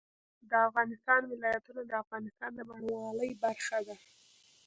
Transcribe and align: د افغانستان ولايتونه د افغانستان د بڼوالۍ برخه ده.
د 0.49 0.51
افغانستان 0.69 1.21
ولايتونه 1.31 1.81
د 1.85 1.91
افغانستان 2.03 2.51
د 2.55 2.59
بڼوالۍ 2.69 3.31
برخه 3.43 3.79
ده. 3.87 3.95